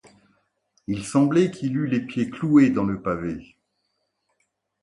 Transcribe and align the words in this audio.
Il 0.87 1.05
semblait 1.05 1.51
qu’il 1.51 1.77
eût 1.77 1.85
les 1.85 1.99
pieds 1.99 2.31
cloués 2.31 2.71
dans 2.71 2.85
le 2.85 3.03
pavé. 3.03 3.55